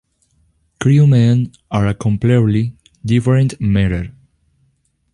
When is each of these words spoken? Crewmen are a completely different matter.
Crewmen 0.79 1.51
are 1.69 1.85
a 1.85 1.93
completely 1.93 2.75
different 3.05 3.61
matter. 3.61 4.11